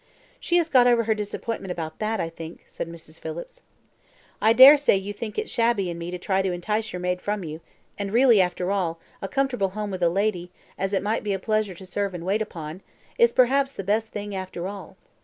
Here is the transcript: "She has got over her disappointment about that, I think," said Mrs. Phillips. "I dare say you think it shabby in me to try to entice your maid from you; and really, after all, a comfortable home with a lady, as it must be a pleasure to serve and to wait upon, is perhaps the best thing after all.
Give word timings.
"She 0.39 0.57
has 0.57 0.67
got 0.67 0.87
over 0.87 1.03
her 1.03 1.13
disappointment 1.13 1.71
about 1.71 1.99
that, 1.99 2.19
I 2.19 2.27
think," 2.27 2.63
said 2.65 2.87
Mrs. 2.89 3.19
Phillips. 3.19 3.61
"I 4.41 4.51
dare 4.51 4.75
say 4.75 4.95
you 4.97 5.13
think 5.13 5.37
it 5.37 5.47
shabby 5.47 5.91
in 5.91 5.99
me 5.99 6.09
to 6.09 6.17
try 6.17 6.41
to 6.41 6.51
entice 6.51 6.91
your 6.91 6.99
maid 6.99 7.21
from 7.21 7.43
you; 7.43 7.61
and 7.99 8.11
really, 8.11 8.41
after 8.41 8.71
all, 8.71 8.99
a 9.21 9.27
comfortable 9.27 9.69
home 9.77 9.91
with 9.91 10.01
a 10.01 10.09
lady, 10.09 10.49
as 10.75 10.93
it 10.93 11.03
must 11.03 11.21
be 11.21 11.33
a 11.33 11.37
pleasure 11.37 11.75
to 11.75 11.85
serve 11.85 12.15
and 12.15 12.21
to 12.23 12.25
wait 12.25 12.41
upon, 12.41 12.81
is 13.19 13.31
perhaps 13.31 13.71
the 13.73 13.83
best 13.83 14.07
thing 14.11 14.33
after 14.33 14.67
all. 14.67 14.97